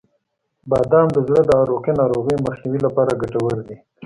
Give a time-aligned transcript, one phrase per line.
[0.69, 3.77] •بادام د زړه د عروقی ناروغیو مخنیوي لپاره ګټور دي.